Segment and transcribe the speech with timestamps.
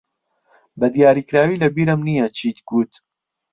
[0.79, 2.91] بەدیاریکراوی لەبیرم نییە چیت گوت.